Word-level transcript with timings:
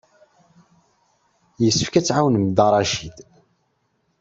Yessefk 1.63 1.93
ad 1.95 2.05
tɛawnem 2.05 2.45
Dda 2.47 2.67
Racid. 2.71 3.17